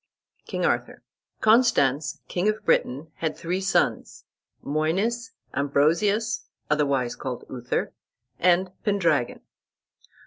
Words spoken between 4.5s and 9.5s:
Moines, Ambrosius, otherwise called Uther, and Pendragon.